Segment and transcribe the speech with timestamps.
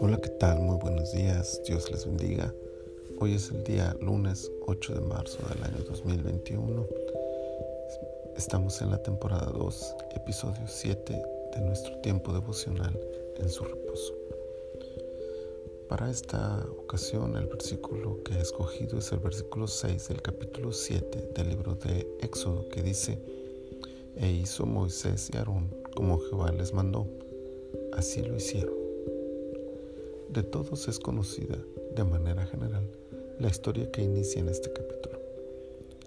[0.00, 0.58] Hola, ¿qué tal?
[0.60, 2.52] Muy buenos días, Dios les bendiga.
[3.20, 6.84] Hoy es el día lunes 8 de marzo del año 2021.
[8.36, 11.22] Estamos en la temporada 2, episodio 7
[11.54, 12.98] de nuestro tiempo devocional
[13.36, 14.12] en su reposo.
[15.88, 21.30] Para esta ocasión el versículo que he escogido es el versículo 6 del capítulo 7
[21.36, 23.16] del libro de Éxodo que dice,
[24.16, 27.06] E hizo Moisés y Aarón como Jehová les mandó,
[27.92, 28.72] así lo hicieron.
[30.30, 31.58] De todos es conocida,
[31.94, 32.88] de manera general,
[33.38, 35.20] la historia que inicia en este capítulo.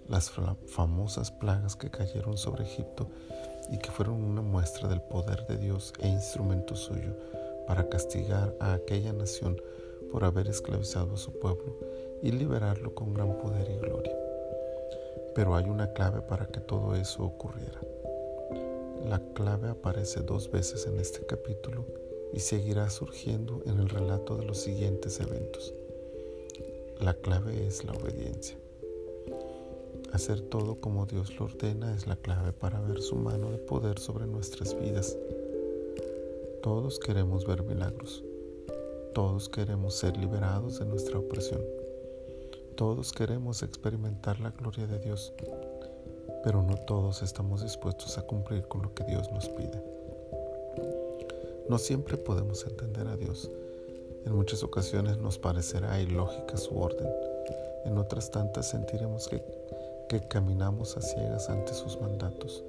[0.10, 0.32] Las
[0.66, 3.08] famosas plagas que cayeron sobre Egipto
[3.70, 7.16] y que fueron una muestra del poder de Dios e instrumento suyo
[7.68, 9.62] para castigar a aquella nación
[10.12, 11.78] por haber esclavizado a su pueblo
[12.24, 14.18] y liberarlo con gran poder y gloria.
[15.36, 17.80] Pero hay una clave para que todo eso ocurriera.
[19.06, 21.86] La clave aparece dos veces en este capítulo
[22.32, 25.74] y seguirá surgiendo en el relato de los siguientes eventos.
[27.02, 28.58] La clave es la obediencia.
[30.14, 34.00] Hacer todo como Dios lo ordena es la clave para ver su mano de poder
[34.00, 35.18] sobre nuestras vidas.
[36.62, 38.24] Todos queremos ver milagros.
[39.14, 41.62] Todos queremos ser liberados de nuestra opresión.
[42.76, 45.34] Todos queremos experimentar la gloria de Dios,
[46.44, 49.82] pero no todos estamos dispuestos a cumplir con lo que Dios nos pide.
[51.70, 53.50] No siempre podemos entender a Dios.
[54.26, 57.08] En muchas ocasiones nos parecerá ilógica su orden.
[57.86, 59.42] En otras tantas sentiremos que,
[60.10, 62.64] que caminamos a ciegas ante sus mandatos.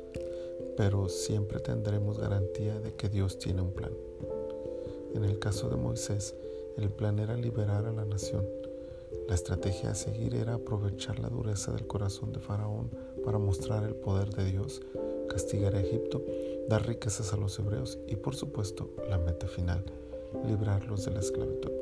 [0.76, 3.92] Pero siempre tendremos garantía de que Dios tiene un plan.
[5.14, 6.34] En el caso de Moisés,
[6.76, 8.44] el plan era liberar a la nación.
[9.28, 12.90] La estrategia a seguir era aprovechar la dureza del corazón de Faraón
[13.24, 14.82] para mostrar el poder de Dios,
[15.28, 16.22] castigar a Egipto
[16.68, 19.84] dar riquezas a los hebreos y por supuesto la meta final,
[20.46, 21.72] librarlos de la esclavitud.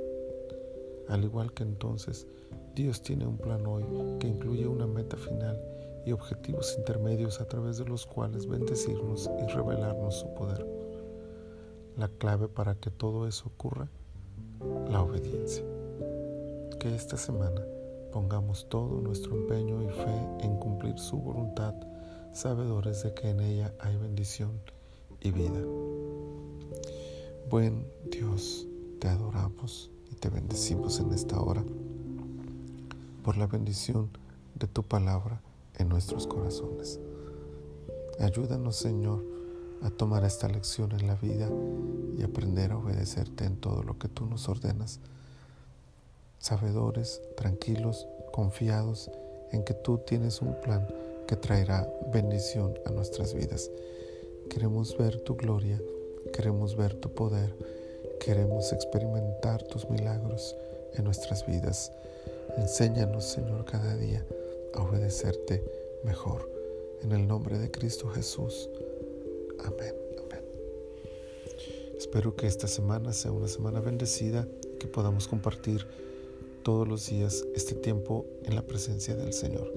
[1.08, 2.26] Al igual que entonces,
[2.74, 3.84] Dios tiene un plan hoy
[4.18, 5.60] que incluye una meta final
[6.04, 10.66] y objetivos intermedios a través de los cuales bendecirnos y revelarnos su poder.
[11.96, 13.88] La clave para que todo eso ocurra,
[14.90, 15.71] la obediencia.
[16.82, 17.62] Que esta semana
[18.12, 21.76] pongamos todo nuestro empeño y fe en cumplir su voluntad
[22.32, 24.50] sabedores de que en ella hay bendición
[25.20, 25.60] y vida.
[27.48, 28.66] Buen Dios,
[28.98, 31.62] te adoramos y te bendecimos en esta hora
[33.22, 34.10] por la bendición
[34.56, 35.40] de tu palabra
[35.78, 36.98] en nuestros corazones.
[38.18, 39.24] Ayúdanos, Señor,
[39.82, 41.48] a tomar esta lección en la vida
[42.18, 44.98] y aprender a obedecerte en todo lo que tú nos ordenas.
[46.42, 49.08] Sabedores, tranquilos, confiados
[49.52, 50.88] en que tú tienes un plan
[51.28, 53.70] que traerá bendición a nuestras vidas.
[54.50, 55.80] Queremos ver tu gloria,
[56.32, 57.54] queremos ver tu poder,
[58.18, 60.56] queremos experimentar tus milagros
[60.94, 61.92] en nuestras vidas.
[62.56, 64.26] Enséñanos, Señor, cada día
[64.74, 65.62] a obedecerte
[66.02, 66.50] mejor.
[67.02, 68.68] En el nombre de Cristo Jesús.
[69.60, 69.94] Amén.
[70.24, 70.44] Amén.
[71.96, 74.48] Espero que esta semana sea una semana bendecida,
[74.80, 75.86] que podamos compartir
[76.62, 79.72] todos los días este tiempo en la presencia del Señor.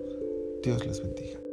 [0.63, 1.44] Dios les bendiga.